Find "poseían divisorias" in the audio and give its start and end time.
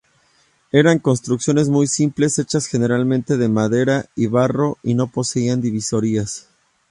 5.11-6.49